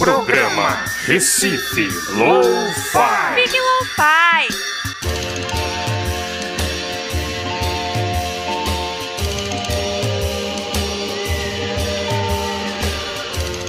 [0.00, 3.34] Programa Recife Low-Fi.
[3.34, 4.48] Fique Lo-Fi.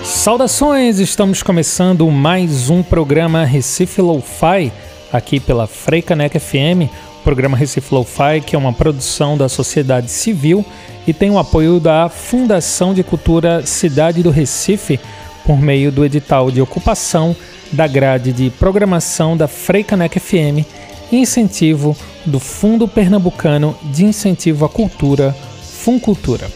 [0.05, 4.71] Saudações, estamos começando mais um programa Recife Lo-Fi
[5.11, 6.89] aqui pela Freicanec FM,
[7.25, 10.65] programa Recife Lo-Fi que é uma produção da sociedade civil
[11.05, 14.97] e tem o apoio da Fundação de Cultura Cidade do Recife
[15.45, 17.35] por meio do edital de ocupação
[17.71, 20.65] da grade de programação da Freicanec FM
[21.11, 21.95] e incentivo
[22.25, 26.49] do Fundo Pernambucano de Incentivo à Cultura, Funcultura.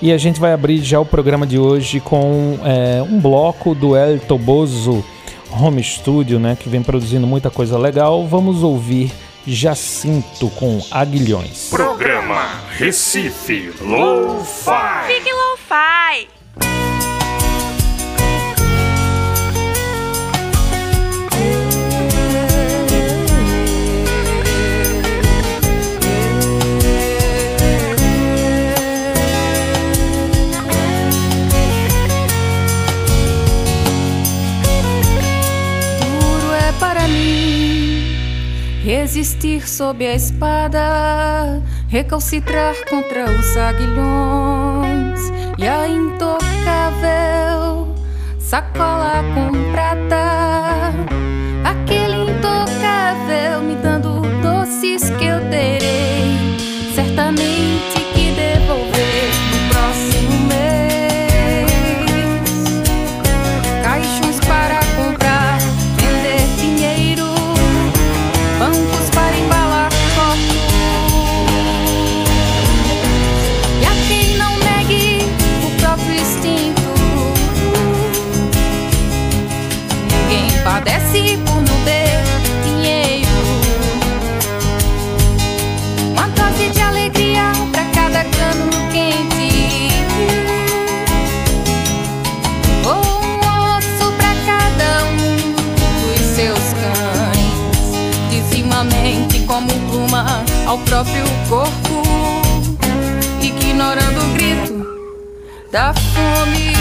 [0.02, 3.95] E a gente vai abrir já o programa de hoje com é, um bloco do
[3.95, 5.03] El Toboso
[5.52, 8.25] Home Studio, né, que vem produzindo muita coisa legal.
[8.28, 9.11] Vamos ouvir
[9.45, 11.69] Jacinto com Aguilhões.
[11.69, 15.08] Programa Recife Low-Fi.
[15.08, 16.28] Fique Lo-Fi.
[16.28, 16.38] Duro
[39.80, 45.22] sob a espada, recalcitrar contra os aguilhões
[45.57, 46.35] e a intocável
[48.38, 50.19] sacola com prata.
[105.72, 106.74] Da fome.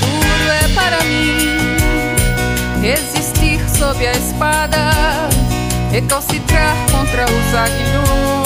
[0.00, 4.78] Duro é para mim resistir sob a espada,
[5.90, 8.45] recalcitrar contra os aguilhões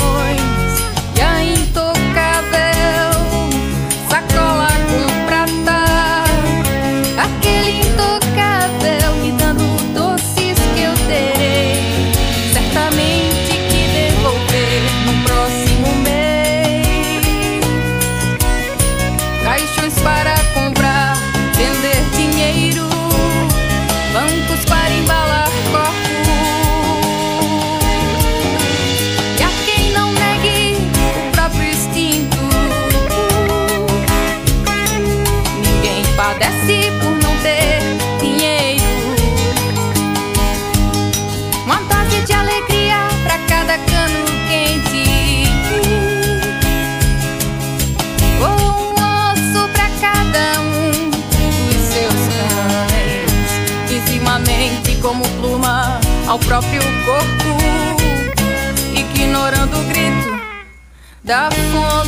[56.51, 57.57] próprio corpo,
[58.93, 60.41] ignorando o grito
[61.23, 62.00] da fome.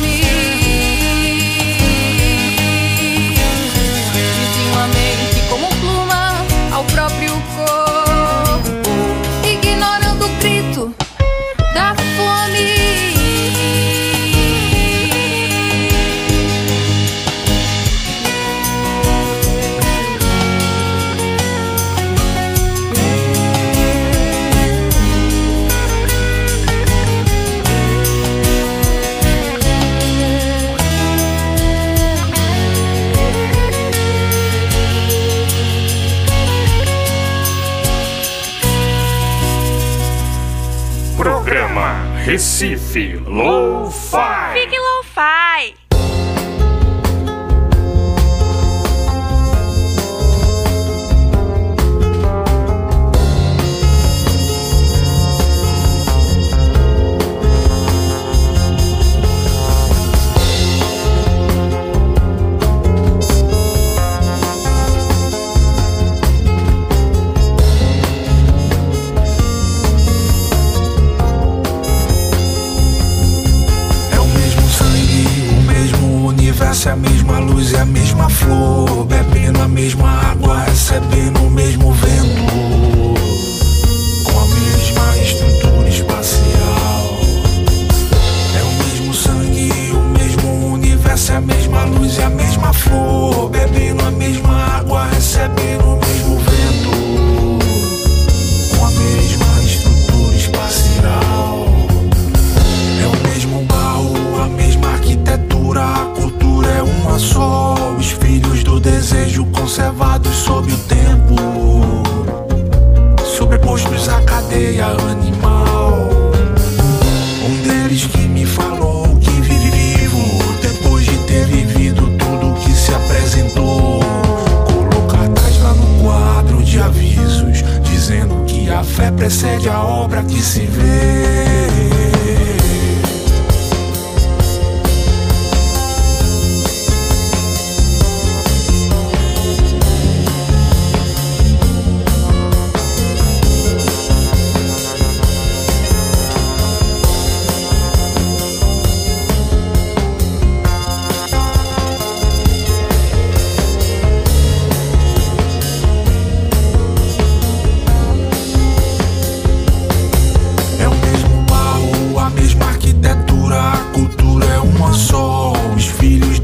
[42.63, 43.19] Recife.
[43.27, 43.62] Lou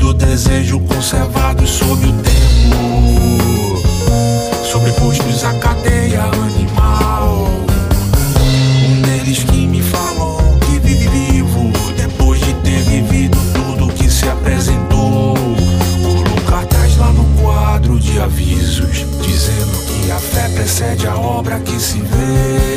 [0.09, 3.81] do desejo conservado sob o tempo,
[4.63, 7.47] sobrepostos à cadeia animal.
[8.89, 14.27] Um deles que me falou que vive vivo depois de ter vivido tudo que se
[14.27, 15.35] apresentou.
[16.01, 21.79] colocar atrás lá no quadro de avisos, dizendo que a fé precede a obra que
[21.79, 22.68] se vê.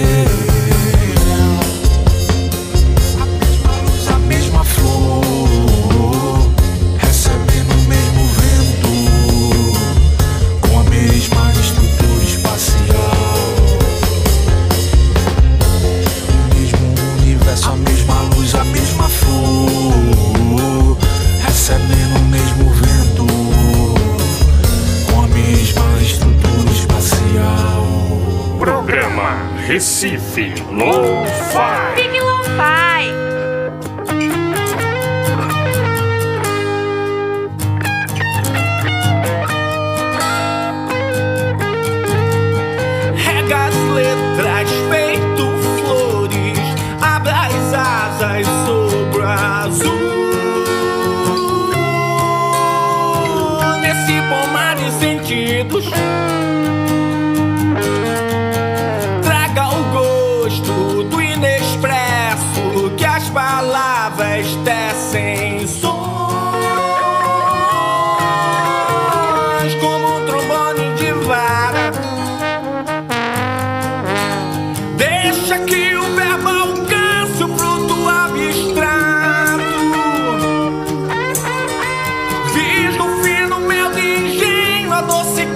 [30.32, 31.71] Filosofia.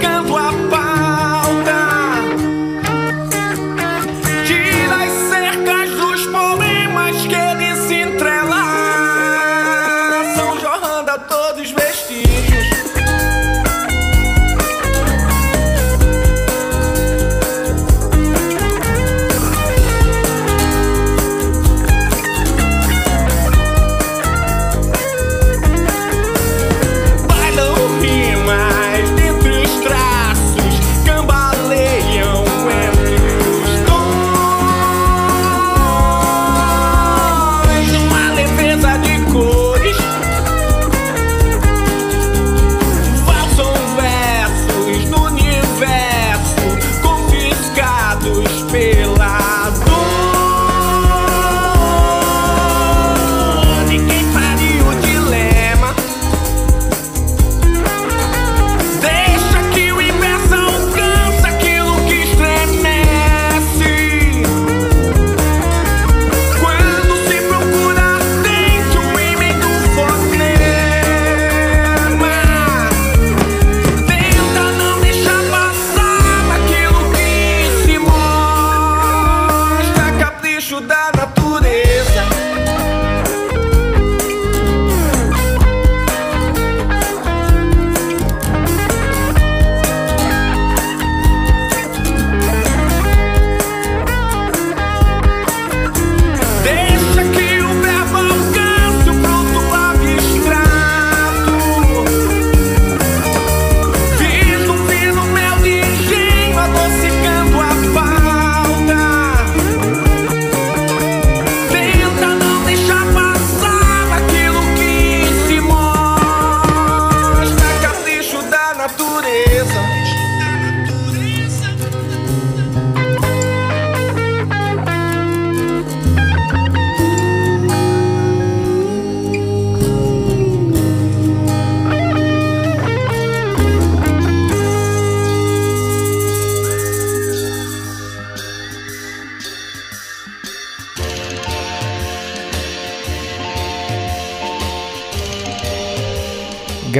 [0.00, 0.65] qu'un doigt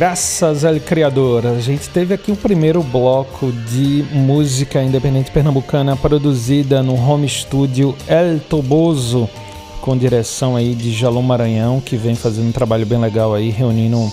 [0.06, 6.80] Graças ao Criador, a gente teve aqui o primeiro bloco de música independente pernambucana produzida
[6.80, 9.28] no home studio El Toboso,
[9.80, 14.08] com direção aí de Jalom Maranhão, que vem fazendo um trabalho bem legal aí, reunindo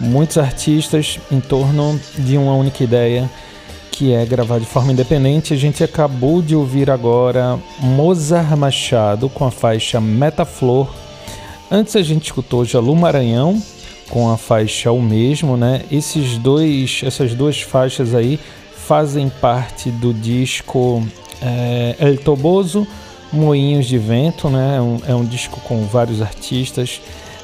[0.00, 3.30] muitos artistas em torno de uma única ideia,
[3.92, 5.52] que é gravar de forma independente.
[5.52, 10.88] A gente acabou de ouvir agora Mozart Machado com a faixa Metaflor.
[11.70, 13.62] Antes a gente escutou Jalu Maranhão
[14.08, 15.82] com a faixa O Mesmo, né?
[15.90, 18.38] Esses dois, essas duas faixas aí
[18.74, 21.02] fazem parte do disco
[21.42, 22.86] é, El Toboso,
[23.32, 24.76] Moinhos de Vento, né?
[24.76, 27.00] É um, é um disco com vários artistas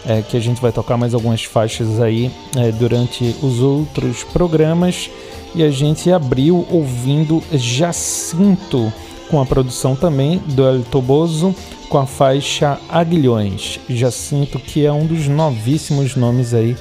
[0.07, 5.11] é, que a gente vai tocar mais algumas faixas aí é, durante os outros programas.
[5.55, 8.93] E a gente abriu ouvindo Jacinto
[9.33, 11.57] com a produção também do El Toboso
[11.89, 13.81] com a faixa Aguilhões.
[13.89, 16.77] Jacinto, que é um dos novíssimos nomes aí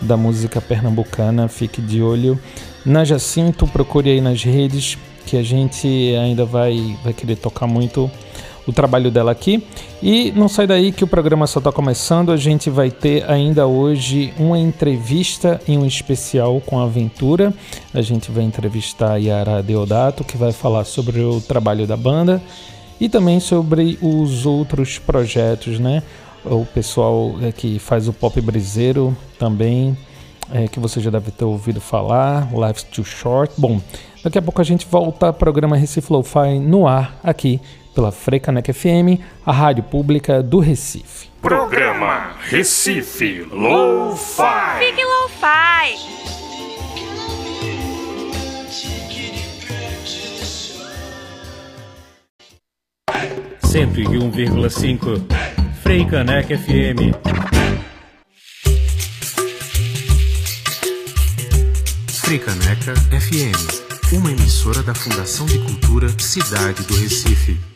[0.00, 1.48] da música pernambucana.
[1.48, 2.38] Fique de olho
[2.84, 4.96] na Jacinto, procure aí nas redes
[5.26, 8.08] que a gente ainda vai, vai querer tocar muito
[8.66, 9.62] o trabalho dela aqui.
[10.02, 12.32] E não sai daí que o programa só está começando.
[12.32, 17.54] A gente vai ter ainda hoje uma entrevista em um especial com a Aventura.
[17.94, 22.42] A gente vai entrevistar a Yara Deodato, que vai falar sobre o trabalho da banda
[23.00, 26.02] e também sobre os outros projetos, né?
[26.44, 29.96] O pessoal é, que faz o pop briseiro também,
[30.52, 33.52] é, que você já deve ter ouvido falar, Life's Too Short.
[33.58, 33.80] Bom,
[34.22, 37.60] daqui a pouco a gente volta ao programa Recife Lo-Fi no ar, aqui
[37.96, 41.30] pela Frecanec FM, a rádio pública do Recife.
[41.40, 44.78] Programa Recife Lo-Fi.
[44.78, 45.96] Fique Lo-Fi.
[53.64, 55.22] 101,5
[55.82, 57.16] Frei Caneca FM.
[62.44, 67.75] Caneca FM, uma emissora da Fundação de Cultura Cidade do Recife.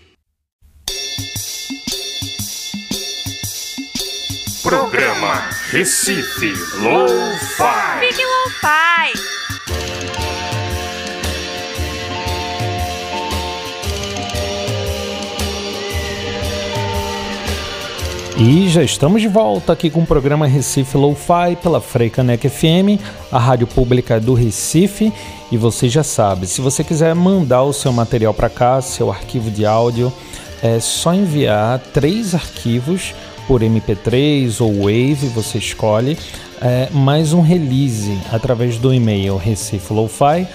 [4.71, 8.07] Programa Recife Lo-Fi.
[8.07, 9.13] Fique Lo-Fi.
[18.39, 23.41] E já estamos de volta aqui com o programa Recife Lo-Fi pela Freicanec FM, a
[23.41, 25.13] rádio pública do Recife.
[25.51, 29.51] E você já sabe, se você quiser mandar o seu material para cá, seu arquivo
[29.51, 30.13] de áudio,
[30.63, 33.13] é só enviar três arquivos
[33.51, 36.17] por MP3 ou Wave, você escolhe,
[36.63, 40.47] é, mais um release através do e-mail recifelofi.com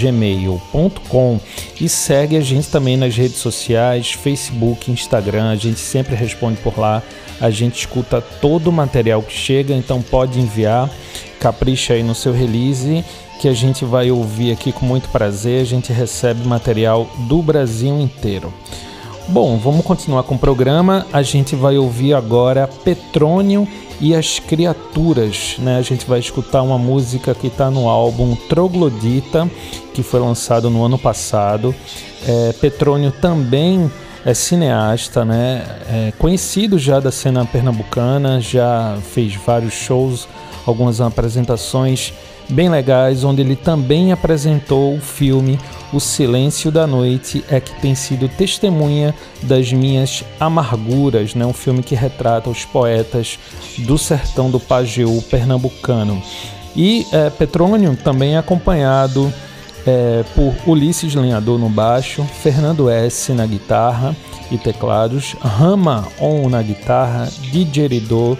[0.00, 1.40] gmail.com
[1.80, 6.78] e segue a gente também nas redes sociais, Facebook, Instagram, a gente sempre responde por
[6.78, 7.02] lá.
[7.40, 10.88] A gente escuta todo o material que chega, então pode enviar,
[11.40, 13.04] capricha aí no seu release
[13.40, 15.60] que a gente vai ouvir aqui com muito prazer.
[15.60, 18.54] A gente recebe material do Brasil inteiro.
[19.28, 21.06] Bom, vamos continuar com o programa.
[21.10, 23.66] A gente vai ouvir agora Petrônio
[23.98, 25.78] e as criaturas, né?
[25.78, 29.50] A gente vai escutar uma música que está no álbum Troglodita,
[29.94, 31.74] que foi lançado no ano passado.
[32.28, 33.90] É, Petrônio também
[34.26, 35.64] é cineasta, né?
[35.88, 40.28] É conhecido já da cena pernambucana, já fez vários shows,
[40.66, 42.12] algumas apresentações
[42.48, 45.58] bem legais, onde ele também apresentou o filme
[45.92, 51.46] O Silêncio da Noite, é que tem sido testemunha das minhas amarguras, né?
[51.46, 53.38] um filme que retrata os poetas
[53.78, 56.20] do sertão do Pajeú pernambucano.
[56.76, 59.32] E é, Petrônio também é acompanhado
[59.86, 64.16] é, por Ulisses Lenhador no baixo, Fernando S na guitarra
[64.50, 68.36] e teclados, Rama On na guitarra, Didgeridoo,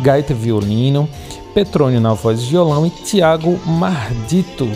[0.00, 1.08] gaita violino,
[1.54, 4.68] Petrônio na voz e violão e Tiago Mardito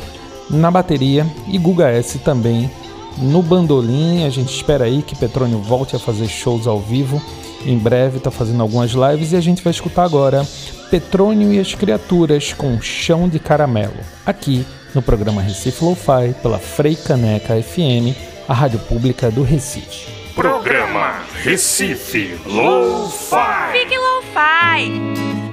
[0.48, 2.70] na bateria e Guga S também
[3.18, 4.24] no bandolim.
[4.24, 7.20] A gente espera aí que Petrônio volte a fazer shows ao vivo.
[7.66, 10.46] Em breve está fazendo algumas lives e a gente vai escutar agora
[10.90, 16.94] Petrônio e as Criaturas com Chão de Caramelo, aqui no programa Recife Lo-Fi pela Frei
[16.94, 18.16] Caneca FM,
[18.48, 20.06] a rádio pública do Recife.
[20.34, 23.72] Programa Recife Lo-Fi.
[23.72, 25.47] Fique Lo-Fi.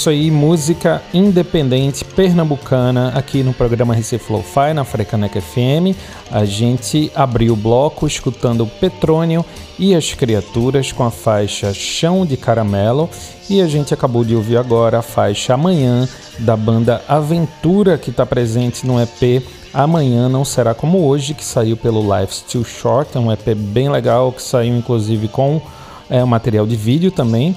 [0.00, 5.94] Isso aí, música independente pernambucana aqui no programa Recife Lo-Fi na Frecaneca FM.
[6.30, 9.44] A gente abriu o bloco escutando Petrônio
[9.78, 13.10] e as Criaturas com a faixa Chão de Caramelo
[13.50, 16.08] e a gente acabou de ouvir agora a faixa Amanhã
[16.38, 21.76] da banda Aventura que está presente no EP Amanhã Não Será Como Hoje, que saiu
[21.76, 25.60] pelo Life's Too Short, é um EP bem legal que saiu inclusive com
[26.08, 27.54] é, material de vídeo também.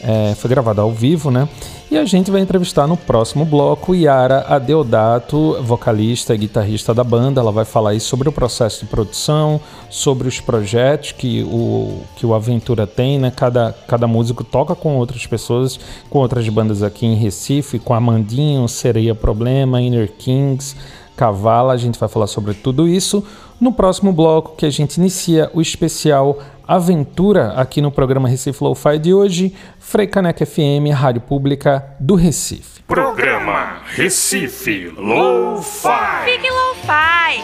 [0.00, 1.48] É, foi gravado ao vivo, né?
[1.90, 7.40] E a gente vai entrevistar no próximo bloco Yara Adeodato, vocalista e guitarrista da banda.
[7.40, 9.58] Ela vai falar aí sobre o processo de produção,
[9.88, 13.32] sobre os projetos que o, que o Aventura tem, né?
[13.34, 15.80] Cada, cada músico toca com outras pessoas,
[16.10, 20.76] com outras bandas aqui em Recife, com Amandinho, Sereia Problema, Inner Kings,
[21.18, 21.72] Cavala.
[21.72, 23.24] A gente vai falar sobre tudo isso
[23.60, 28.98] no próximo bloco que a gente inicia o especial Aventura aqui no programa Recife Lo-Fi
[28.98, 32.82] de hoje, Freicaneca FM, Rádio Pública do Recife.
[32.86, 36.24] Programa Recife Lo-Fi.
[36.24, 37.42] Fique Lo-Fi.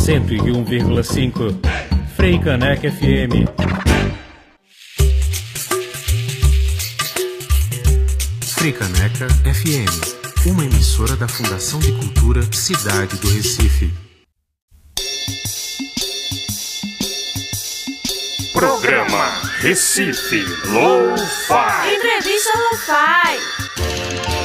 [0.00, 1.42] Cento e um vírgula cinco
[2.16, 3.97] Freicaneca FM.
[8.58, 13.94] Freicaneca FM uma emissora da Fundação de Cultura Cidade do Recife.
[18.52, 21.94] Programa Recife Lo-Fi.
[21.94, 24.37] Entrevista Lo-Fi.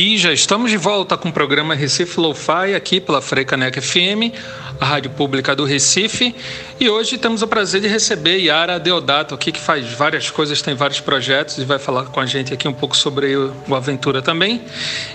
[0.00, 4.30] E já estamos de volta com o programa Recife Lo-Fi aqui pela Frecaneca FM,
[4.80, 6.36] a rádio pública do Recife.
[6.78, 10.76] E hoje temos o prazer de receber Yara Deodato aqui, que faz várias coisas, tem
[10.76, 14.62] vários projetos e vai falar com a gente aqui um pouco sobre o Aventura também.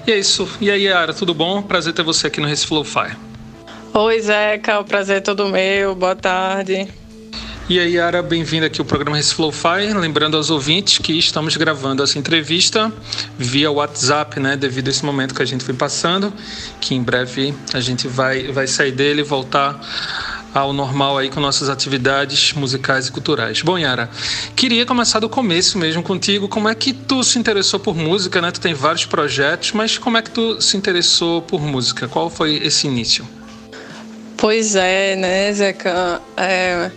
[0.06, 0.50] E é isso.
[0.60, 1.62] E aí, Yara, tudo bom?
[1.62, 3.16] Prazer ter você aqui no Recife Lo-Fi.
[3.94, 5.96] Oi, Zeca, o prazer é todo meu.
[5.96, 6.90] Boa tarde.
[7.70, 9.94] E aí, Yara, bem-vinda aqui ao programa Recife Lo-Fi.
[9.94, 12.92] Lembrando aos ouvintes que estamos gravando essa entrevista
[13.40, 14.58] via WhatsApp, né?
[14.58, 16.34] Devido a esse momento que a gente foi passando,
[16.82, 19.80] que em breve a gente vai, vai sair dele e voltar
[20.54, 23.62] ao normal aí com nossas atividades musicais e culturais.
[23.62, 24.10] Bom, Yara,
[24.58, 26.50] queria começar do começo mesmo contigo.
[26.50, 28.52] Como é que tu se interessou por música, né?
[28.52, 32.10] Tu tem vários projetos, mas como é que tu se interessou por música?
[32.10, 33.26] Qual foi esse início?
[34.36, 36.22] Pois é, né, Zeca?
[36.36, 36.92] É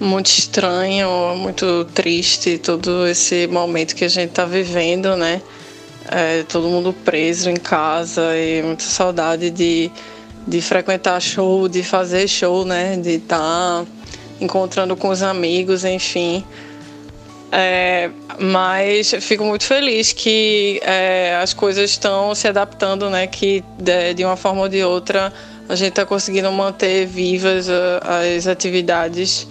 [0.00, 5.42] muito estranho, muito triste todo esse momento que a gente está vivendo, né?
[6.10, 9.90] É, todo mundo preso em casa e muita saudade de,
[10.46, 12.96] de frequentar show, de fazer show, né?
[12.96, 13.86] De estar tá
[14.40, 16.42] encontrando com os amigos, enfim.
[17.52, 23.26] É, mas fico muito feliz que é, as coisas estão se adaptando, né?
[23.26, 25.30] Que de, de, uma forma ou de outra
[25.68, 29.46] a gente está conseguindo manter vivas as atividades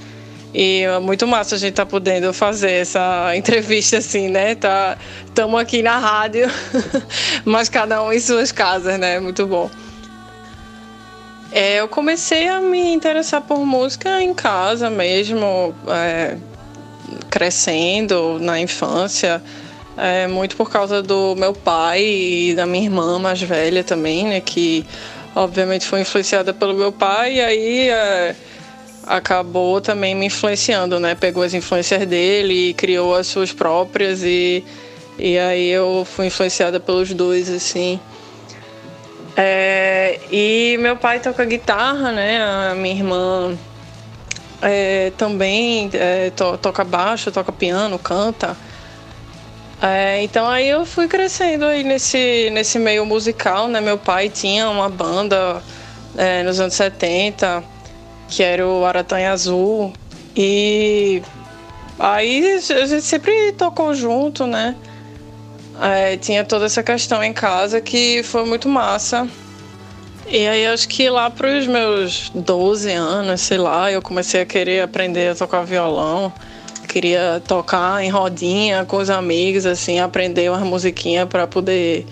[0.54, 4.56] e é muito massa a gente tá podendo fazer essa entrevista assim, né?
[4.56, 6.48] Tá, estamos aqui na rádio,
[7.46, 9.20] mas cada um em suas casas, né?
[9.20, 9.70] Muito bom.
[11.52, 16.38] É, eu comecei a me interessar por música em casa mesmo, é,
[17.30, 19.42] crescendo na infância,
[19.98, 24.42] é, muito por causa do meu pai e da minha irmã mais velha também, né?
[24.42, 24.86] Que
[25.36, 27.90] obviamente foi influenciada pelo meu pai, e aí.
[29.10, 31.16] Acabou também me influenciando, né?
[31.16, 34.64] Pegou as influências dele e criou as suas próprias e,
[35.18, 38.00] e aí eu fui influenciada pelos dois, assim.
[39.36, 42.40] É, e meu pai toca guitarra, né?
[42.40, 43.58] A minha irmã
[44.62, 48.56] é, também é, to, toca baixo, toca piano, canta.
[49.82, 53.82] É, então aí eu fui crescendo aí nesse, nesse meio musical, né?
[53.82, 55.64] Meu pai tinha uma banda
[56.16, 57.79] é, nos anos 70
[58.30, 59.92] que era o Aratanha Azul.
[60.36, 61.22] E
[61.98, 64.76] aí a gente sempre tocou junto, né?
[65.82, 69.28] É, tinha toda essa questão em casa que foi muito massa.
[70.28, 74.46] E aí acho que lá para os meus 12 anos, sei lá, eu comecei a
[74.46, 76.32] querer aprender a tocar violão.
[76.88, 82.06] Queria tocar em rodinha com os amigos, assim, aprender umas musiquinhas para poder.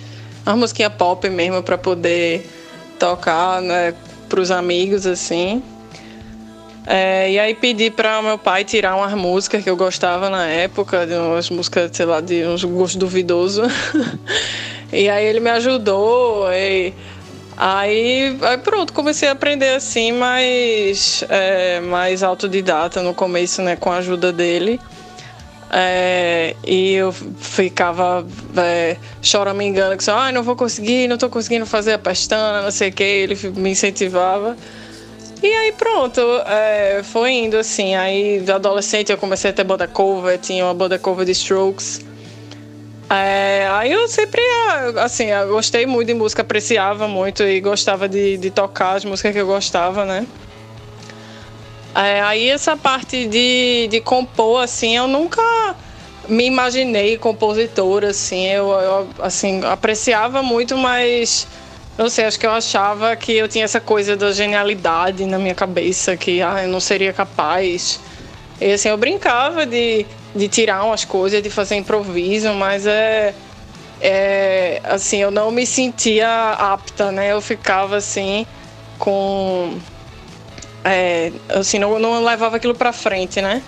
[0.45, 2.49] Umas musiquinhas pop mesmo, para poder
[2.97, 3.93] tocar, né,
[4.29, 5.61] para os amigos, assim.
[6.89, 11.05] É, e aí pedi para meu pai tirar umas músicas que eu gostava na época,
[11.05, 13.67] de umas músicas, sei lá, de uns gostos duvidosos.
[14.93, 16.49] e aí ele me ajudou.
[16.49, 16.93] E
[17.57, 23.91] aí, aí pronto, comecei a aprender assim, mais, é, mais autodidata no começo, né, com
[23.91, 24.79] a ajuda dele.
[25.69, 31.65] É, e eu ficava é, choramingando, que só, ah, não vou conseguir, não tô conseguindo
[31.65, 33.03] fazer a pestana, não sei o que.
[33.03, 34.55] Ele me incentivava.
[35.41, 37.95] E aí pronto, é, foi indo assim.
[37.95, 42.05] Aí, adolescente, eu comecei a ter banda cover, tinha uma banda cover de Strokes.
[43.09, 44.41] É, aí eu sempre,
[45.01, 49.31] assim, eu gostei muito de música, apreciava muito e gostava de, de tocar as músicas
[49.31, 50.27] que eu gostava, né?
[51.95, 55.41] É, aí essa parte de, de compor, assim, eu nunca
[56.27, 61.47] me imaginei compositora, assim, eu, eu, assim, apreciava muito, mas
[61.97, 65.55] não sei, acho que eu achava que eu tinha essa coisa da genialidade na minha
[65.55, 67.99] cabeça, que ah, eu não seria capaz.
[68.61, 70.05] E assim, eu brincava de,
[70.35, 73.33] de tirar umas coisas, de fazer improviso, mas é,
[73.99, 77.31] é assim, eu não me sentia apta, né?
[77.31, 78.45] Eu ficava assim
[78.99, 79.79] com
[80.83, 83.63] é, assim, não, não levava aquilo pra frente, né?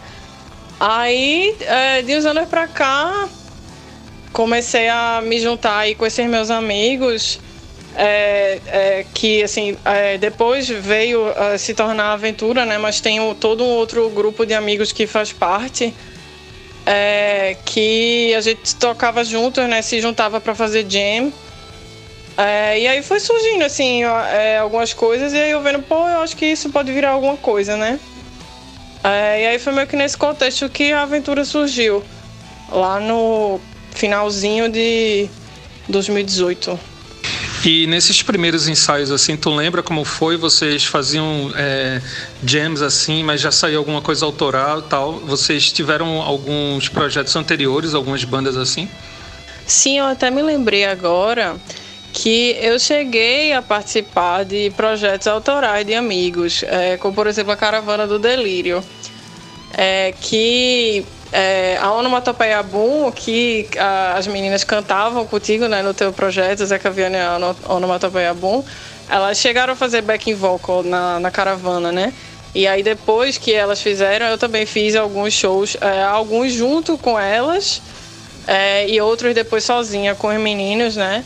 [0.79, 3.27] Aí, é, de uns anos pra cá,
[4.31, 7.39] comecei a me juntar aí com esses meus amigos,
[7.95, 12.77] é, é, que, assim, é, depois veio é, se tornar aventura, né?
[12.77, 15.93] Mas tem todo um outro grupo de amigos que faz parte,
[16.85, 19.81] é, que a gente tocava juntos, né?
[19.81, 21.31] Se juntava para fazer jam.
[22.37, 26.21] É, e aí foi surgindo, assim, é, algumas coisas, e aí eu vendo, pô, eu
[26.21, 27.99] acho que isso pode virar alguma coisa, né?
[29.03, 32.03] E aí foi meio que nesse contexto que a aventura surgiu,
[32.69, 33.59] lá no
[33.91, 35.29] finalzinho de
[35.87, 36.88] 2018.
[37.65, 40.37] E nesses primeiros ensaios, assim, tu lembra como foi?
[40.37, 42.01] Vocês faziam é,
[42.45, 45.19] jams assim, mas já saiu alguma coisa autoral tal?
[45.19, 48.87] Vocês tiveram alguns projetos anteriores, algumas bandas assim?
[49.65, 51.57] Sim, eu até me lembrei agora
[52.13, 57.57] que eu cheguei a participar de projetos autorais de amigos, é, como por exemplo a
[57.57, 58.83] Caravana do Delírio,
[59.73, 66.11] é, que é, a Onomatopeia Boom, que a, as meninas cantavam contigo né, no teu
[66.11, 68.63] projeto, Zeca Viana e a Onomatopeia Boom,
[69.09, 72.13] elas chegaram a fazer backing vocal na, na Caravana, né?
[72.53, 77.19] E aí depois que elas fizeram, eu também fiz alguns shows, é, alguns junto com
[77.19, 77.81] elas
[78.47, 81.23] é, e outros depois sozinha com os meninos, né?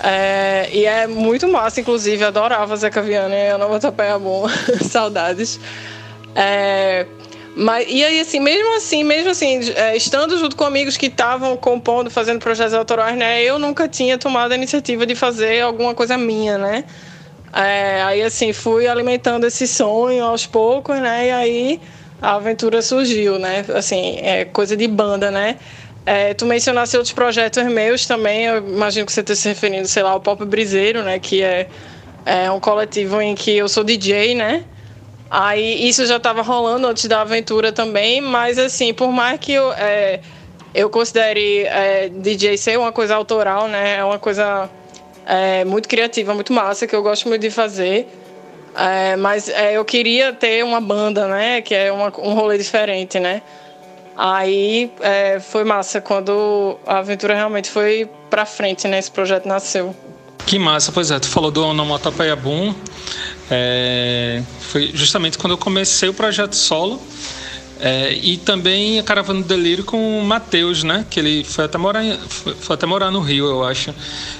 [0.00, 4.46] É, e é muito massa, inclusive, adorava Zeca Viana e Ana Botapé bom,
[4.82, 5.58] saudades.
[6.34, 7.06] É,
[7.56, 11.56] mas, e aí, assim, mesmo assim, mesmo assim, é, estando junto com amigos que estavam
[11.56, 16.18] compondo, fazendo projetos autorais, né, eu nunca tinha tomado a iniciativa de fazer alguma coisa
[16.18, 16.84] minha, né?
[17.52, 21.28] É, aí, assim, fui alimentando esse sonho aos poucos, né?
[21.28, 21.80] E aí
[22.20, 23.64] a aventura surgiu, né?
[23.72, 25.56] Assim, é coisa de banda, né?
[26.04, 30.02] É, tu mencionaste outros projetos meus também, eu imagino que você esteja se referindo, sei
[30.02, 31.20] lá, ao Pop Briseiro, né?
[31.20, 31.68] Que é,
[32.26, 34.64] é um coletivo em que eu sou DJ, né?
[35.30, 39.72] Aí isso já estava rolando antes da aventura também, mas assim, por mais que eu,
[39.72, 40.20] é,
[40.74, 43.96] eu considere é, DJ ser uma coisa autoral, né?
[43.96, 44.68] É uma coisa
[45.26, 48.08] é, muito criativa, muito massa, que eu gosto muito de fazer.
[48.76, 51.62] É, mas é, eu queria ter uma banda, né?
[51.62, 53.42] Que é uma, um rolê diferente, né?
[54.16, 58.98] Aí é, foi massa quando a aventura realmente foi pra frente, né?
[58.98, 59.94] Esse projeto nasceu.
[60.46, 61.18] Que massa, pois é.
[61.18, 62.74] Tu falou do Onomatopeia Boom.
[63.50, 67.00] É, foi justamente quando eu comecei o projeto solo.
[67.80, 71.04] É, e também a Caravana do Delírio com o Matheus, né?
[71.10, 73.92] Que ele foi até, morar, foi, foi, até morar no Rio, eu acho.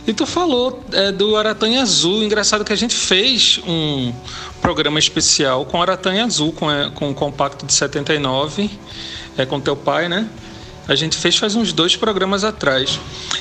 [0.06, 2.22] E tu falou é, do Aratanha Azul.
[2.22, 4.14] Engraçado que a gente fez um
[4.62, 8.70] programa especial com Aratanha Azul, com, é, com o compacto de 79
[9.36, 10.28] é, com teu pai, né?
[10.86, 13.00] A gente fez faz uns dois programas atrás.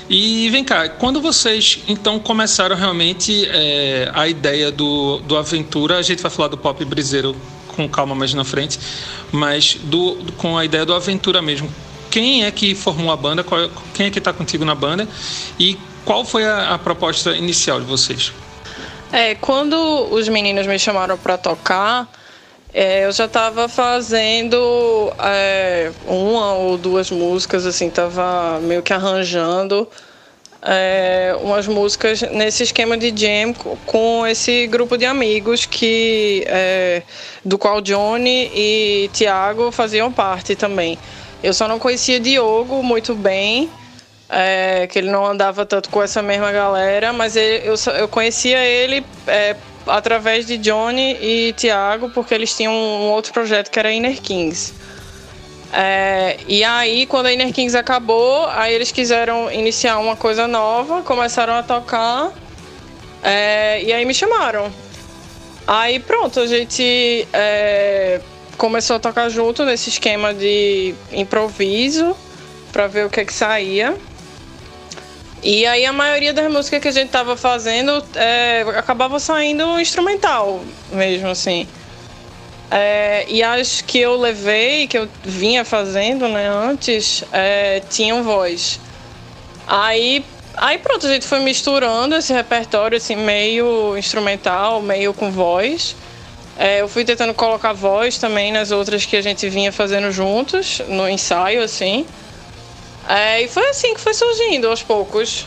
[0.10, 6.02] E vem cá, quando vocês então começaram realmente é, a ideia do, do Aventura, a
[6.02, 7.36] gente vai falar do Pop Briseiro
[7.76, 8.80] com calma mais na frente,
[9.32, 11.70] mas do, com a ideia do Aventura mesmo.
[12.10, 13.44] Quem é que formou a banda?
[13.44, 15.08] Qual, quem é que está contigo na banda?
[15.60, 18.32] E qual foi a, a proposta inicial de vocês?
[19.12, 19.76] É, quando
[20.12, 22.08] os meninos me chamaram para tocar,
[22.74, 29.88] é, eu já estava fazendo é, uma ou duas músicas, assim, estava meio que arranjando
[30.65, 33.53] é, umas músicas nesse esquema de jam
[33.86, 37.03] com esse grupo de amigos que é,
[37.43, 40.97] do qual Johnny e Tiago faziam parte também.
[41.43, 43.69] Eu só não conhecia Diogo muito bem,
[44.30, 48.63] é, que ele não andava tanto com essa mesma galera, mas ele, eu, eu conhecia
[48.63, 49.55] ele é,
[49.88, 54.73] através de Johnny e Thiago, porque eles tinham um outro projeto que era Inner Kings.
[55.71, 61.01] É, e aí, quando a Inner Kings acabou, aí eles quiseram iniciar uma coisa nova,
[61.01, 62.31] começaram a tocar,
[63.23, 64.71] é, e aí me chamaram.
[65.65, 68.19] Aí pronto, a gente é,
[68.57, 72.15] começou a tocar junto nesse esquema de improviso
[72.71, 73.95] para ver o que é que saía.
[75.44, 80.64] E aí a maioria das músicas que a gente tava fazendo é, acabava saindo instrumental
[80.89, 81.68] mesmo, assim.
[82.72, 88.80] É, e as que eu levei, que eu vinha fazendo né, antes, é, tinham voz.
[89.68, 90.24] Aí,
[90.56, 95.94] aí pronto, a gente foi misturando esse repertório assim, meio instrumental, meio com voz.
[96.58, 100.82] É, eu fui tentando colocar voz também nas outras que a gente vinha fazendo juntos,
[100.88, 102.06] no ensaio, assim.
[103.08, 105.45] É, e foi assim que foi surgindo aos poucos.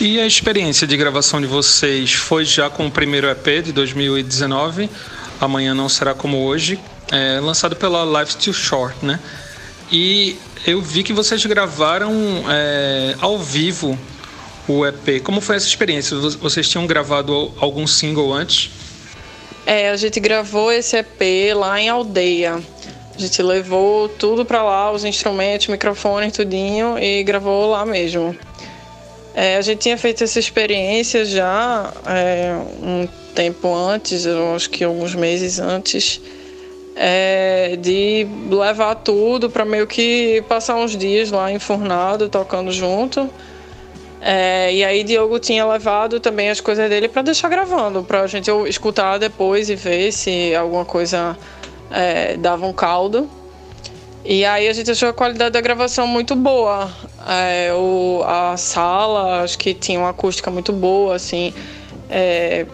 [0.00, 4.88] E a experiência de gravação de vocês foi já com o primeiro EP de 2019,
[5.40, 6.80] Amanhã Não Será Como Hoje,
[7.12, 9.20] é, lançado pela Life Too Short, né?
[9.92, 12.12] E eu vi que vocês gravaram
[12.48, 13.98] é, ao vivo
[14.66, 15.22] o EP.
[15.22, 16.16] Como foi essa experiência?
[16.16, 18.70] Vocês tinham gravado algum single antes?
[19.66, 22.60] É, a gente gravou esse EP lá em Aldeia.
[23.20, 28.34] A gente levou tudo para lá, os instrumentos, microfone, tudinho, e gravou lá mesmo.
[29.34, 34.82] É, a gente tinha feito essa experiência já é, um tempo antes, eu acho que
[34.82, 36.18] alguns meses antes,
[36.96, 43.28] é, de levar tudo para meio que passar uns dias lá enfurnado, tocando junto.
[44.18, 48.26] É, e aí Diogo tinha levado também as coisas dele para deixar gravando, para a
[48.26, 51.36] gente escutar depois e ver se alguma coisa
[51.90, 53.28] é, dava um caldo.
[54.24, 56.90] E aí a gente achou a qualidade da gravação muito boa.
[57.26, 61.54] É, o, a sala, acho que tinha uma acústica muito boa, assim.
[62.08, 62.66] É,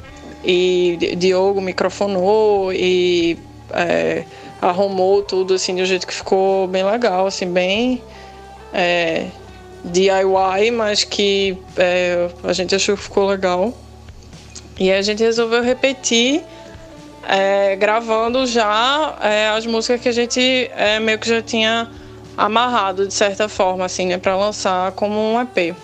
[0.44, 3.38] e Diogo microfonou e
[3.70, 4.24] é,
[4.60, 8.02] arrumou tudo, assim, de um jeito que ficou bem legal, assim, bem
[8.72, 9.26] é,
[9.84, 13.72] DIY, mas que é, a gente achou que ficou legal.
[14.78, 16.44] E a gente resolveu repetir
[17.28, 21.90] é, gravando já é, as músicas que a gente é, meio que já tinha
[22.36, 25.74] amarrado de certa forma, assim, né, para lançar como um EP.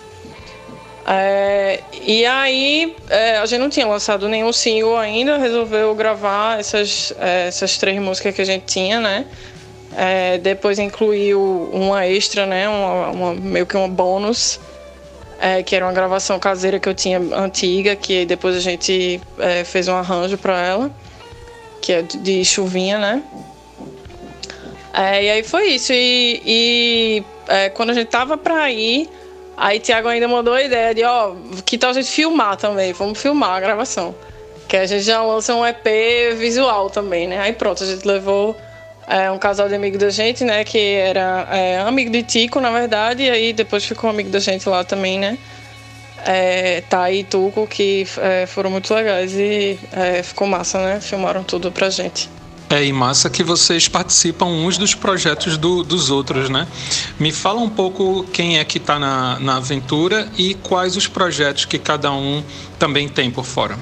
[1.05, 7.13] É, e aí é, a gente não tinha lançado nenhum single ainda, resolveu gravar essas,
[7.19, 9.25] é, essas três músicas que a gente tinha, né?
[10.41, 12.67] depois incluiu uma extra, né?
[12.67, 14.59] Uma, uma meio que uma bônus.
[15.67, 19.21] que era uma gravação caseira que eu tinha antiga, que depois a gente
[19.65, 20.91] fez um arranjo para ela
[21.83, 23.21] que é de chuvinha, né?
[24.93, 25.91] É, e aí foi isso.
[25.91, 29.09] E, e é, quando a gente tava pra ir,
[29.57, 32.93] aí Tiago ainda mandou a ideia de, ó, que tal a gente filmar também?
[32.93, 34.15] Vamos filmar a gravação.
[34.65, 35.85] Que a gente já lança um EP
[36.37, 37.37] visual também, né?
[37.39, 38.55] Aí pronto, a gente levou
[39.05, 40.63] é, um casal de amigos da gente, né?
[40.63, 44.69] Que era é, amigo de Tico, na verdade, e aí depois ficou amigo da gente
[44.69, 45.37] lá também, né?
[46.25, 50.99] É, Thay e Tuco, que é, foram muito legais e é, ficou massa, né?
[51.01, 52.29] Filmaram tudo pra gente.
[52.69, 56.67] É, e massa que vocês participam uns dos projetos do, dos outros, né?
[57.19, 61.65] Me fala um pouco quem é que está na, na aventura e quais os projetos
[61.65, 62.43] que cada um
[62.79, 63.77] também tem por fora.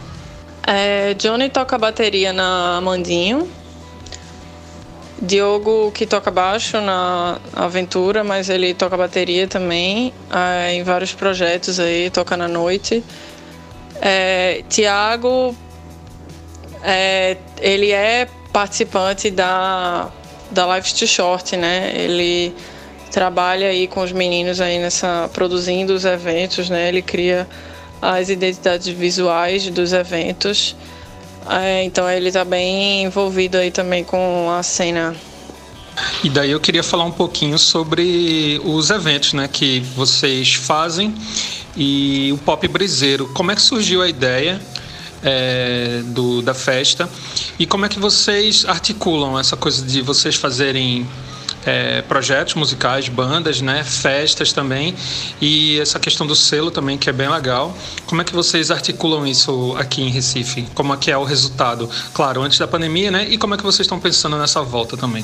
[0.67, 3.47] É, Johnny toca bateria na Amandinho,
[5.21, 11.79] Diogo que toca baixo na Aventura, mas ele toca bateria também é, em vários projetos
[11.79, 13.03] aí, toca na noite.
[14.01, 15.55] É, Tiago,
[16.83, 20.09] é, ele é participante da,
[20.49, 21.91] da Life to Short, né?
[21.93, 22.55] Ele
[23.11, 26.87] trabalha aí com os meninos aí nessa produzindo os eventos, né?
[26.87, 27.47] Ele cria
[28.01, 30.75] as identidades visuais dos eventos.
[31.49, 35.15] É, então ele está bem envolvido aí também com a cena.
[36.23, 41.13] E daí eu queria falar um pouquinho sobre os eventos né, que vocês fazem
[41.75, 43.27] e o Pop Briseiro.
[43.33, 44.61] Como é que surgiu a ideia
[45.23, 47.09] é, do, da festa
[47.59, 51.07] e como é que vocês articulam essa coisa de vocês fazerem
[51.65, 54.95] é, projetos musicais, bandas, né, festas também
[55.39, 57.75] e essa questão do selo também que é bem legal.
[58.05, 60.63] Como é que vocês articulam isso aqui em Recife?
[60.73, 61.89] Como é que é o resultado?
[62.13, 63.27] Claro, antes da pandemia, né?
[63.29, 65.23] E como é que vocês estão pensando nessa volta também?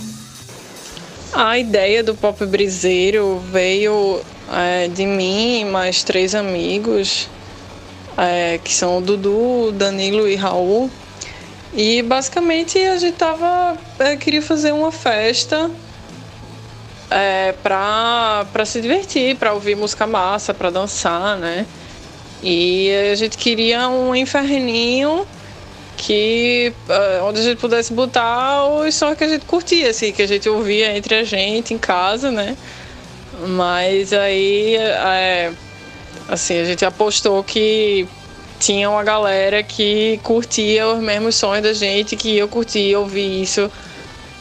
[1.34, 4.22] A ideia do Pop Briseiro veio
[4.52, 7.30] é, de mim e mais três amigos,
[8.18, 10.90] é, que são o Dudu, Danilo e Raul.
[11.74, 15.70] E basicamente a gente tava, é, queria fazer uma festa
[17.10, 21.66] é, pra se divertir, pra ouvir música massa, pra dançar, né?
[22.44, 25.26] E a gente queria um inferninho
[25.98, 30.22] que uh, onde a gente pudesse botar os sons que a gente curtia, assim, que
[30.22, 32.56] a gente ouvia entre a gente em casa, né?
[33.48, 35.52] Mas aí, é,
[36.30, 38.08] assim, a gente apostou que
[38.60, 43.72] tinha uma galera que curtia os mesmos sons da gente, que eu curtia ouvir isso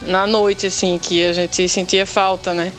[0.01, 2.71] na noite, assim, que a gente sentia falta, né?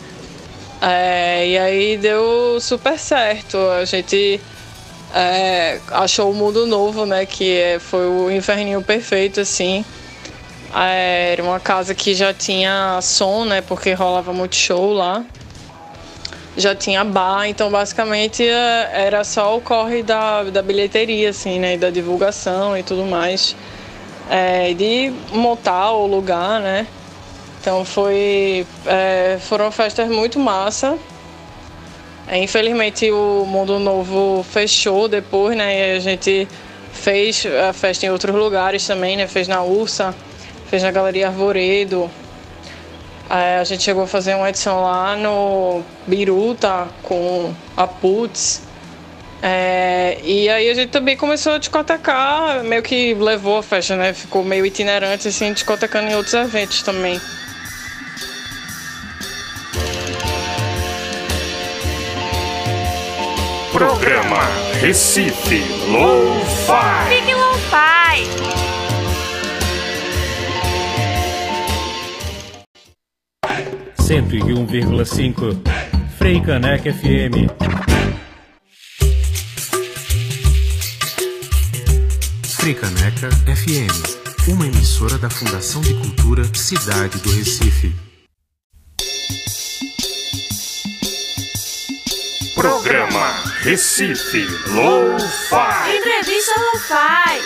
[0.80, 3.56] É, e aí deu super certo.
[3.56, 4.40] A gente
[5.14, 7.26] é, achou o mundo novo, né?
[7.26, 9.84] Que é, foi o inferninho perfeito, assim.
[10.74, 13.60] É, era uma casa que já tinha som, né?
[13.60, 15.24] Porque rolava muito show lá.
[16.56, 21.76] Já tinha bar, então basicamente é, era só o corre da, da bilheteria, assim, né?
[21.76, 23.56] Da divulgação e tudo mais.
[24.30, 26.86] É, de montar o lugar, né?
[27.60, 30.96] Então foi, é, foram festas muito massa.
[32.26, 35.94] É, infelizmente o Mundo Novo fechou depois, né?
[35.94, 36.46] E a gente
[36.92, 39.26] fez a festa em outros lugares também, né?
[39.26, 40.14] Fez na Ursa,
[40.68, 42.10] fez na Galeria Arvoredo.
[43.30, 48.62] É, a gente chegou a fazer uma edição lá no Biruta com a Putz.
[49.42, 54.12] É, e aí a gente também começou a discotecar, meio que levou a festa, né?
[54.12, 57.20] Ficou meio itinerante, assim, discotecando em outros eventos também.
[63.78, 64.40] Programa
[64.80, 67.14] Recife Low-Fi.
[67.14, 68.26] Fique Lo-Fi.
[74.02, 75.56] Cento e um vírgula cinco.
[76.18, 77.46] Frei Caneca FM.
[82.56, 88.07] Fricaneca FM, uma emissora da Fundação de Cultura Cidade do Recife.
[92.58, 95.96] Programa Recife Low-Fi.
[95.96, 97.40] Entrevista Lo-Fi.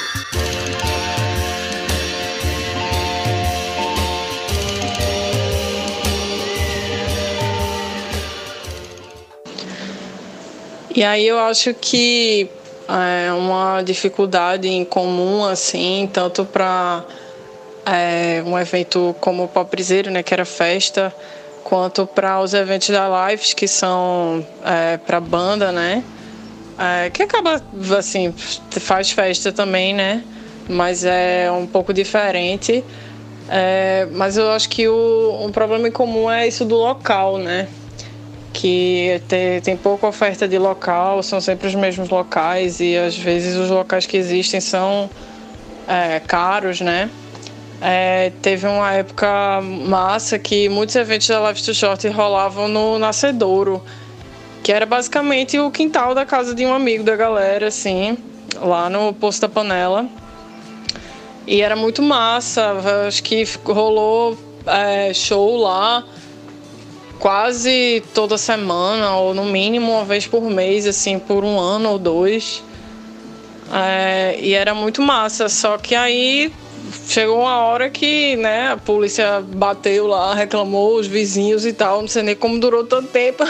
[10.97, 12.49] E aí eu acho que
[12.89, 17.05] é uma dificuldade em comum, assim, tanto para
[17.85, 21.15] é, um evento como o Poprizeiro, né, que era festa,
[21.65, 26.03] quanto para os eventos da Lives, que são é, para banda, né,
[26.79, 27.63] é, que acaba,
[27.99, 28.35] assim,
[28.71, 30.23] faz festa também, né,
[30.69, 32.85] mas é um pouco diferente.
[33.49, 37.69] É, mas eu acho que o, um problema em comum é isso do local, né?
[38.53, 43.57] que tem, tem pouca oferta de local, são sempre os mesmos locais e às vezes
[43.57, 45.09] os locais que existem são
[45.89, 47.11] é, caros, né?
[47.85, 53.83] É, teve uma época massa que muitos eventos da Live to Short rolavam no Nascedouro,
[54.63, 58.17] que era basicamente o quintal da casa de um amigo da galera, assim,
[58.55, 60.07] lá no Posto da Panela.
[61.45, 62.73] E era muito massa,
[63.09, 66.05] acho que rolou é, show lá
[67.19, 71.99] quase toda semana, ou no mínimo uma vez por mês, assim, por um ano ou
[71.99, 72.63] dois.
[73.73, 76.53] É, e era muito massa, só que aí
[77.07, 82.09] chegou uma hora que né, a polícia bateu lá, reclamou os vizinhos e tal, não
[82.09, 83.45] sei nem como durou tanto tempo.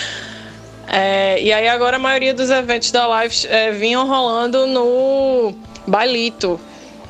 [0.86, 5.54] é, e aí agora a maioria dos eventos da Live é, vinham rolando no
[5.86, 6.60] Bailito,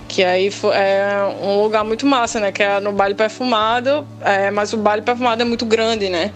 [0.08, 2.50] que aí é um lugar muito massa, né?
[2.50, 6.32] Que é no baile perfumado, é, mas o baile perfumado é muito grande, né?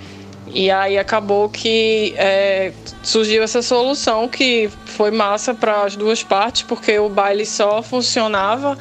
[0.55, 6.63] E aí acabou que é, surgiu essa solução que foi massa para as duas partes,
[6.63, 8.77] porque o baile só funcionava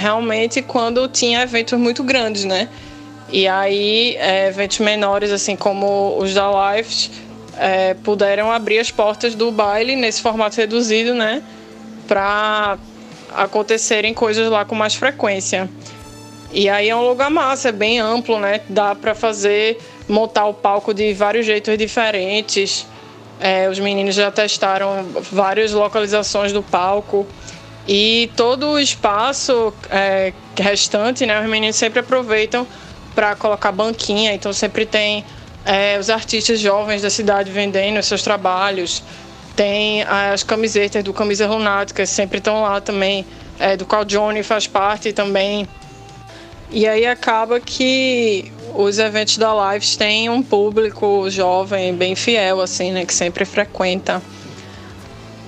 [0.00, 2.68] realmente quando tinha eventos muito grandes, né?
[3.30, 7.10] E aí é, eventos menores, assim como os da Lives,
[7.58, 11.42] é, puderam abrir as portas do baile nesse formato reduzido, né?
[12.08, 12.78] Para
[13.34, 15.68] acontecerem coisas lá com mais frequência.
[16.50, 18.62] E aí é um lugar massa, é bem amplo, né?
[18.70, 19.78] Dá para fazer,
[20.08, 22.86] montar o palco de vários jeitos diferentes.
[23.38, 27.26] É, os meninos já testaram várias localizações do palco.
[27.86, 31.40] E todo o espaço é, restante, né?
[31.40, 32.66] Os meninos sempre aproveitam
[33.14, 34.32] para colocar banquinha.
[34.32, 35.24] Então sempre tem
[35.64, 39.02] é, os artistas jovens da cidade vendendo seus trabalhos.
[39.56, 43.26] Tem as camisetas do Camisa Lunática, sempre estão lá também,
[43.58, 45.68] é, do qual Johnny faz parte também.
[46.70, 52.92] E aí acaba que os eventos da Lives têm um público jovem bem fiel, assim,
[52.92, 54.22] né, que sempre frequenta.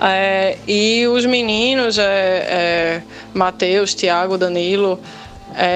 [0.04, 4.98] É, e os meninos, é, é, Matheus, Tiago, Danilo,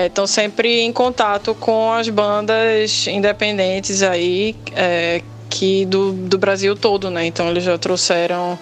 [0.05, 6.75] estão é, sempre em contato com as bandas independentes aí é, aqui do, do Brasil
[6.75, 7.25] todo, né?
[7.27, 8.59] Então eles já trouxeram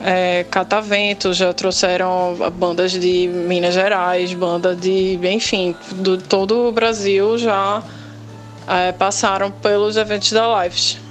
[0.00, 7.38] é, Catavento, já trouxeram bandas de Minas Gerais, banda de, enfim, do todo o Brasil
[7.38, 7.82] já
[8.66, 11.01] é, passaram pelos eventos da Lives.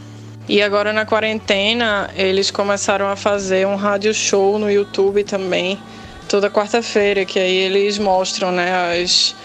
[0.49, 5.77] E agora na quarentena eles começaram a fazer um rádio show no YouTube também,
[6.27, 9.35] toda quarta-feira, que aí eles mostram né, as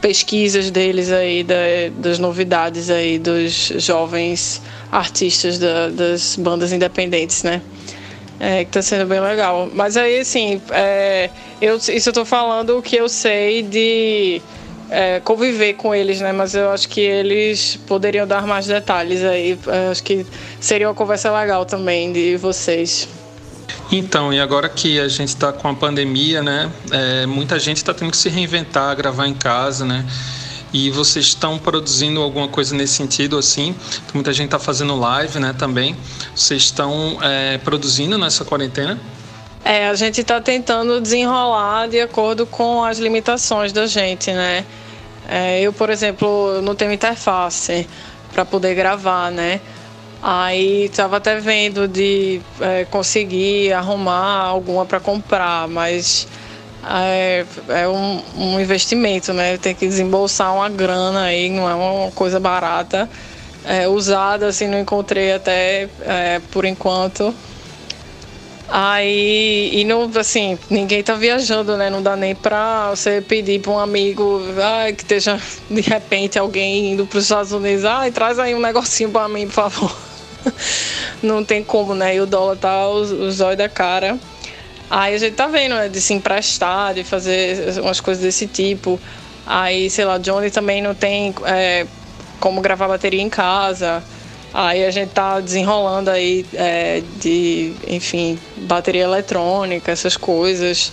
[0.00, 1.54] pesquisas deles aí, da,
[1.96, 4.60] das novidades aí dos jovens
[4.92, 7.62] artistas da, das bandas independentes, né?
[8.38, 9.70] É, que tá sendo bem legal.
[9.72, 11.30] Mas aí, assim, é,
[11.60, 14.42] eu, isso eu tô falando o que eu sei de
[14.90, 16.32] é, conviver com eles, né?
[16.32, 19.58] Mas eu acho que eles poderiam dar mais detalhes aí.
[19.66, 20.26] Eu acho que
[20.60, 23.08] seria uma conversa legal também de vocês.
[23.90, 26.70] Então, e agora que a gente está com a pandemia, né?
[26.90, 30.04] É, muita gente está tendo que se reinventar, gravar em casa, né?
[30.72, 33.76] E vocês estão produzindo alguma coisa nesse sentido, assim?
[34.12, 35.54] Muita gente está fazendo live, né?
[35.56, 35.96] Também.
[36.34, 38.98] Vocês estão é, produzindo nessa quarentena?
[39.64, 44.62] É, a gente está tentando desenrolar de acordo com as limitações da gente, né?
[45.26, 47.88] É, eu, por exemplo, não tenho interface
[48.30, 49.62] para poder gravar, né?
[50.22, 56.28] Aí estava até vendo de é, conseguir arrumar alguma para comprar, mas
[56.86, 59.56] é, é um, um, investimento, né?
[59.56, 63.08] Tem que desembolsar uma grana aí, não é uma coisa barata.
[63.64, 67.34] É, usada, assim, não encontrei até é, por enquanto.
[68.76, 71.88] Aí, e não, assim, ninguém tá viajando, né?
[71.88, 76.90] Não dá nem pra você pedir pra um amigo ah, que esteja de repente alguém
[76.90, 79.96] indo pros Estados Unidos, ah, traz aí um negocinho pra mim, por favor.
[81.22, 82.16] não tem como, né?
[82.16, 84.18] E o dólar tá os, os olhos da cara.
[84.90, 85.88] Aí a gente tá vendo, né?
[85.88, 88.98] De se emprestar, de fazer umas coisas desse tipo.
[89.46, 91.86] Aí, sei lá, Johnny também não tem é,
[92.40, 94.02] como gravar bateria em casa.
[94.56, 100.92] Aí a gente tá desenrolando aí é, de, enfim, bateria eletrônica, essas coisas.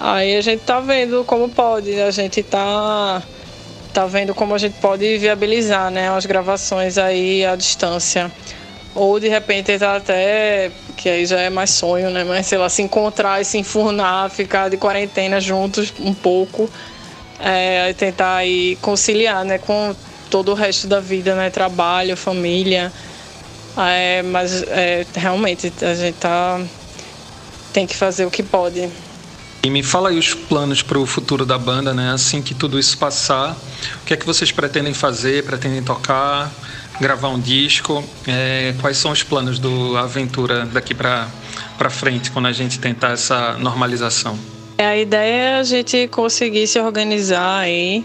[0.00, 3.22] Aí a gente tá vendo como pode, a gente tá,
[3.94, 8.32] tá vendo como a gente pode viabilizar, né, as gravações aí à distância.
[8.96, 12.24] Ou de repente tá até, que aí já é mais sonho, né?
[12.24, 16.68] Mas sei lá, se encontrar e se enfurnar, ficar de quarentena juntos um pouco.
[17.38, 19.58] É, tentar aí conciliar, né?
[19.58, 19.94] Com
[20.30, 21.50] todo o resto da vida, né?
[21.50, 22.92] Trabalho, família.
[23.76, 26.60] É, mas é, realmente a gente tá,
[27.72, 28.88] tem que fazer o que pode.
[29.62, 32.12] E me fala aí os planos para o futuro da banda, né?
[32.12, 33.56] Assim que tudo isso passar,
[34.02, 35.44] o que é que vocês pretendem fazer?
[35.44, 36.50] Pretendem tocar?
[37.00, 38.04] gravar um disco.
[38.26, 41.28] É, quais são os planos do Aventura daqui para
[41.90, 44.38] frente, quando a gente tentar essa normalização?
[44.76, 48.04] É, a ideia é a gente conseguir se organizar aí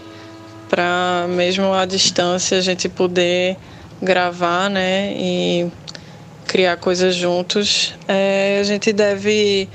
[0.74, 3.56] para mesmo à distância a gente poder
[4.02, 5.70] gravar, né, e
[6.48, 7.94] criar coisas juntos.
[8.08, 9.68] É, a gente deve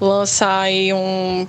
[0.00, 1.44] lançar aí um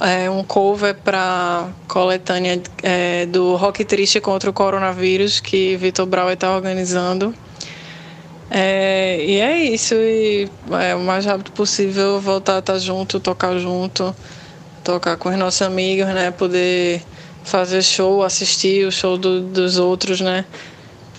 [0.00, 6.32] é, um cover para coletânea é, do Rock Triste contra o Coronavírus, que Vitor Brauer
[6.32, 7.34] está organizando.
[8.50, 10.48] É, e é isso, e
[10.80, 14.16] é, o mais rápido possível voltar a estar tá junto, tocar junto,
[14.82, 16.30] tocar com os nossos amigos, né?
[16.30, 17.02] Poder
[17.48, 20.44] fazer show, assistir o show do, dos outros, né?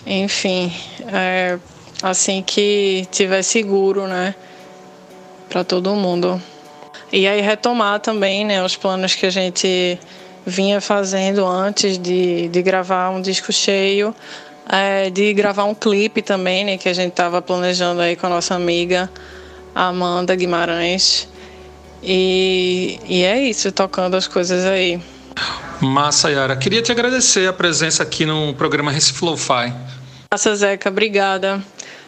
[0.05, 0.71] Enfim,
[1.11, 1.57] é,
[2.01, 4.35] assim que tiver seguro, né?
[5.49, 6.41] Para todo mundo.
[7.11, 9.99] E aí retomar também né, os planos que a gente
[10.45, 14.15] vinha fazendo antes de, de gravar um disco cheio,
[14.71, 18.29] é, de gravar um clipe também, né, que a gente estava planejando aí com a
[18.29, 19.09] nossa amiga
[19.73, 21.27] Amanda Guimarães.
[22.03, 25.01] E, e é isso, tocando as coisas aí.
[25.81, 26.55] Massa, Yara.
[26.55, 29.73] Queria te agradecer a presença aqui no programa Recife Lo-Fi.
[30.31, 30.89] Massa, Zeca.
[30.89, 31.63] Obrigada.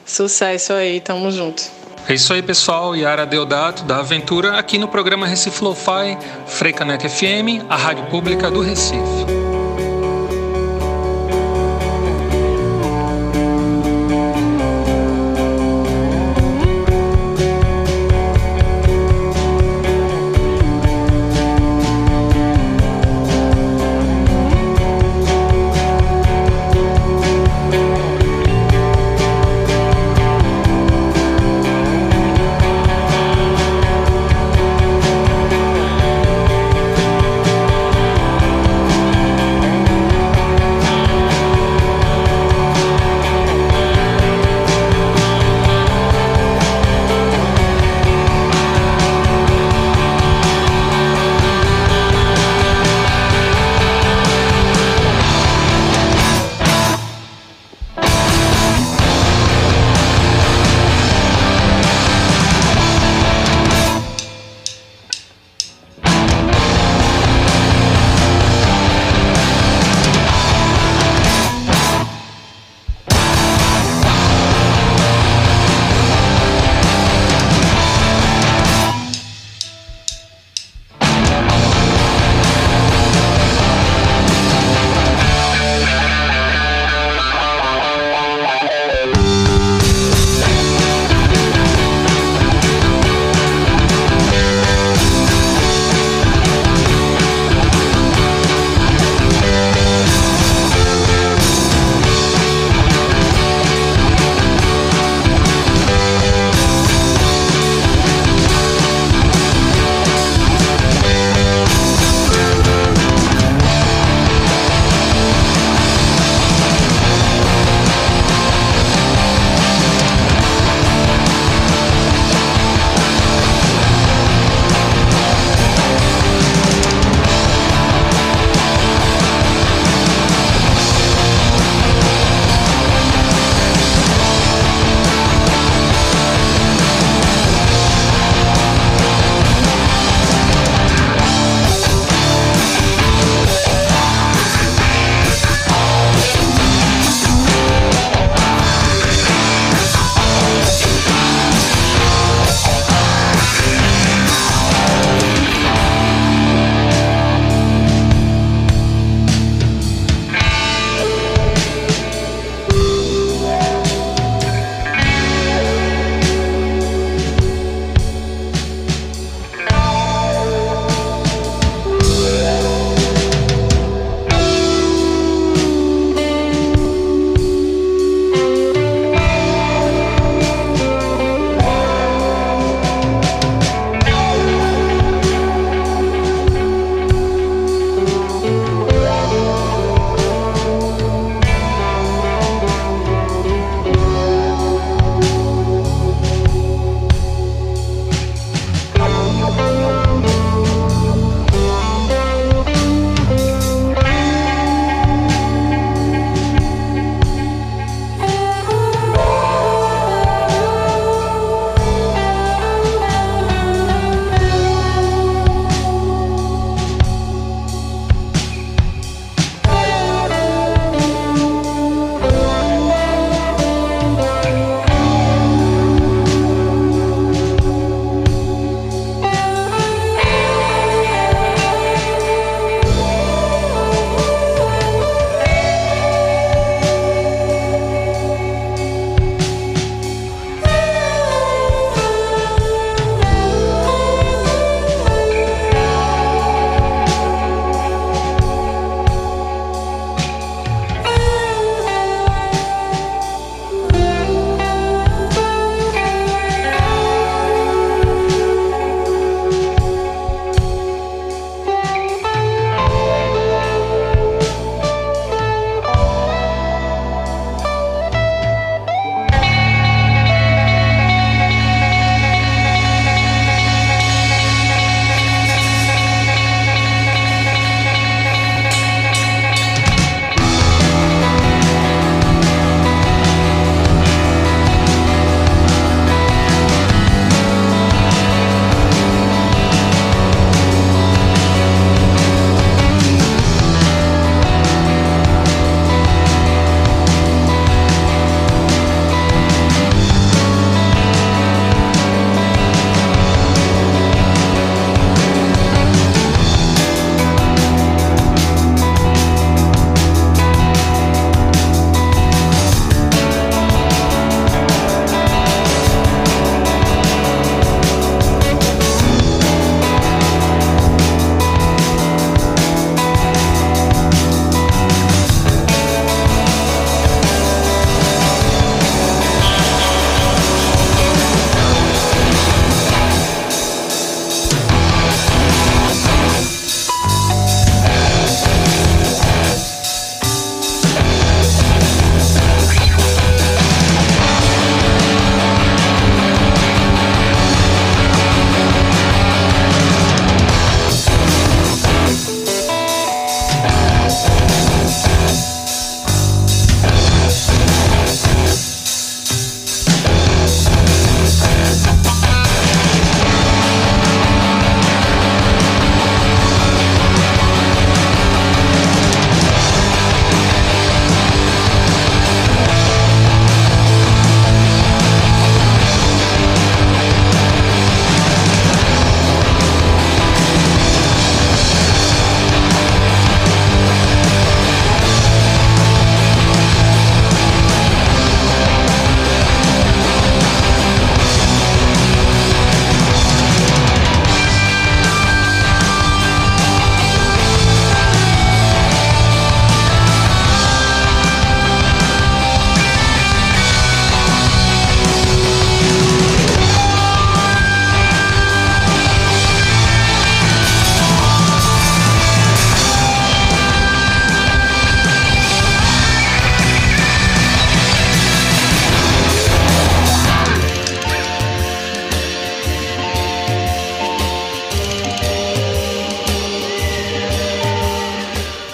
[0.05, 0.99] Sucesso aí.
[0.99, 1.63] Tamo junto.
[2.07, 2.95] É isso aí, pessoal.
[2.95, 6.17] Yara Deodato, da Aventura, aqui no programa Recife Lo-Fi,
[6.47, 9.40] Freicaneca FM, a rádio pública do Recife.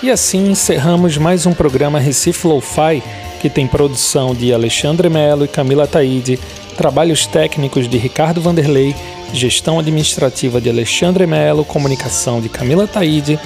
[0.07, 3.03] E assim encerramos mais um programa Recife Lo-Fi,
[3.41, 6.39] que tem produção de Alexandre Melo e Camila Taide,
[6.77, 8.95] trabalhos técnicos de Ricardo Vanderlei,
[9.33, 13.37] gestão administrativa de Alexandre Melo, comunicação de Camila Taide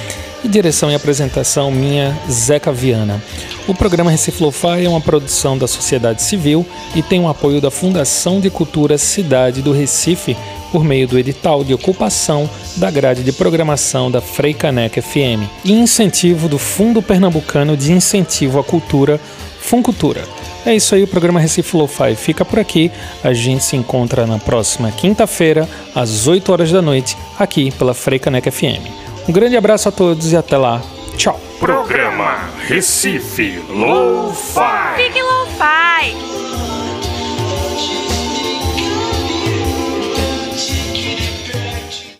[0.43, 3.19] e direção e apresentação minha, Zeca Viana.
[3.67, 7.71] O programa Recife Lo-Fi é uma produção da sociedade civil e tem o apoio da
[7.71, 10.37] Fundação de Cultura Cidade do Recife,
[10.71, 16.47] por meio do edital de ocupação da grade de programação da Freicaneca FM e incentivo
[16.47, 19.19] do Fundo Pernambucano de Incentivo à Cultura,
[19.59, 20.23] Funcultura.
[20.65, 22.91] É isso aí, o programa Recife Lo-Fi fica por aqui.
[23.23, 28.51] A gente se encontra na próxima quinta-feira, às 8 horas da noite, aqui pela Freicaneca
[28.51, 28.85] FM.
[29.27, 30.81] Um grande abraço a todos e até lá.
[31.17, 31.39] Tchau.
[31.59, 34.95] Programa Recife Lo-Fi.
[34.97, 36.50] Fique Lo-Fi.